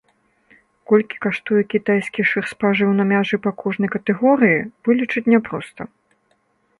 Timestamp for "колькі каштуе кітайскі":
0.91-2.21